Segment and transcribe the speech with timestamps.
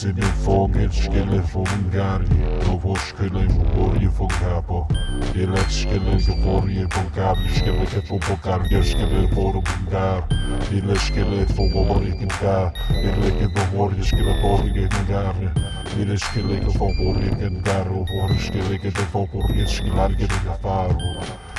[0.00, 2.26] Σε μια και με φόβουν γάλλοι
[2.64, 4.86] Το φως και μου μπορεί φω κάπο
[5.32, 9.28] Και λέξεις και λέει και φόρει από κάποιους Και λέει και φόβω καρδιές και λέει
[9.34, 10.08] φόρω που μπά
[10.68, 13.90] Και λες και λέει φόβω μπορεί την Και λέει και το
[14.74, 14.88] και
[15.90, 20.40] Και λες και το και φόβω μπορεί και λέει και το φόβω μπορεί και την
[20.46, 20.96] καφάρου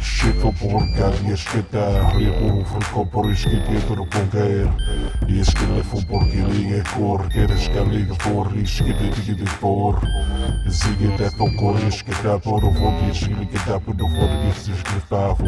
[0.00, 4.68] Checoporcarias que está rico un fresco por isquitietor con caer
[5.26, 10.00] Y es que le fue porque ligue cor, que eres caliga por isquitietor por
[10.70, 15.44] Sigue te toco isquita por o vogue, sigue que tá por o vogue, se escritavo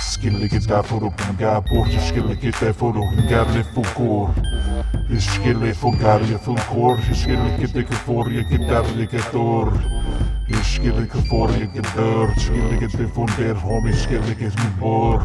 [0.00, 4.30] Skille que tá por do pungá, por que tá por o pungá, le fucor
[5.18, 9.72] Skille fogaria fulcor, skille que te que for, que tá de que tor
[10.50, 15.22] Ich Skillegið fóringin dörr, skillegið bifundér, homi skillegið minn bor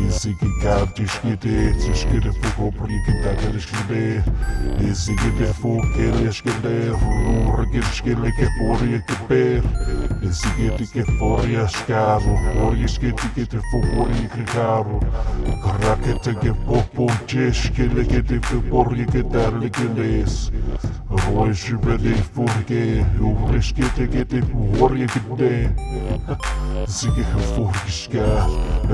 [0.00, 4.30] Isigi gæti ich þið skillegið fók og príkinn dækir skillegið
[4.88, 7.39] Isigi bifúk, keli skillegið, húnum
[7.70, 9.62] και σκύλοι και πόρια και πέρ.
[10.28, 12.34] Εσύ και και φόρια σκάρου,
[13.00, 14.98] και τι και τι φοβόρια κρυχάρου
[15.80, 18.38] Κράκεται και πόπον και σκύλοι και τη
[19.12, 20.50] και τάρλε και λες.
[21.08, 25.50] Ρόι σου παιδί φούρκε, ουμπρισκέτε και τι φοβόρια και και
[26.86, 28.18] εσυ και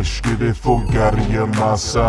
[0.01, 2.09] eskele fogarja massa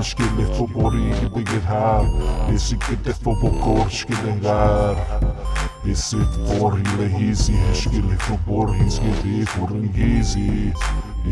[0.00, 4.96] Eskele fobori i bygget här, det και sikkert ett και där
[5.90, 10.72] الست فور هيلهيزي اشكل في فور هيسكتي فور انجيزي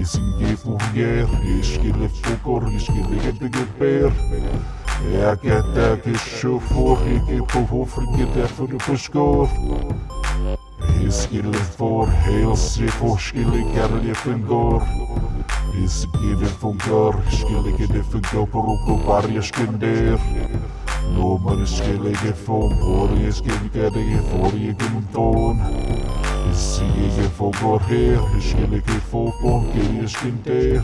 [0.03, 1.27] اسنجي فوجير
[1.61, 4.13] اشكل في فكر اشكل جد جبير
[5.13, 9.49] يا كتاك الشفور يكتفو في الكتاف الفشكور
[11.09, 14.83] Iskillet får helse for skillekarligheten går
[15.85, 20.17] Iskillet fungerer, skillekarligheten går på rop og barrierskunder
[21.15, 25.59] Nobody skal ikke få bror, jeg skal ikke det, jeg får det igennem dagen.
[26.47, 30.83] Jeg siger, jeg får godt her, jeg skal ikke få bunke, jeg skal der.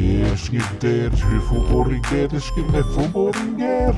[0.00, 3.92] Jeg skal der, jeg får borringer, jeg skal ikke for borringer.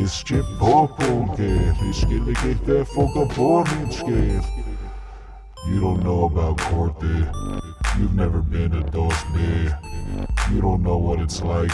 [0.00, 4.42] Jeg skal på bunker, jeg skal ikke der, fucker borringer.
[5.68, 7.26] You don't know about Corte.
[7.96, 9.78] You've never been to dog bear.
[10.50, 11.72] You don't know what it's like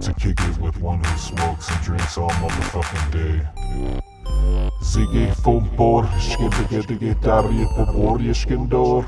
[0.00, 3.46] to kick it with one who smokes and drinks all motherfucking day.
[4.82, 9.04] Ziggy vom Bor, skim the giddy guitarri po borje skim door.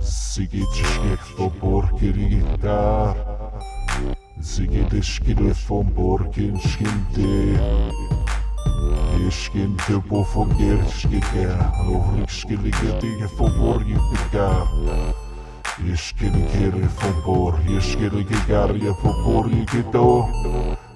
[0.00, 3.16] Ziggy tschik vom Bor kiri guitar.
[4.42, 7.56] Ziggy de skille vom Bor kim skim de.
[9.88, 13.50] de bo vom Gerskika, over ik skille giddy vom
[15.86, 20.10] Ég skil ekki reformbor, ég skil ekki garja fórbor, ég get á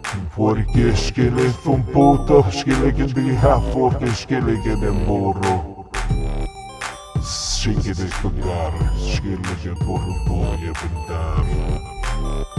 [0.06, 5.56] Hún får ekki skilið fón bóta, skil ekki því hafór, ég skil ekki þeim móru
[7.34, 12.55] Sikið eitthvað gar, skil ekki að boru bója bundar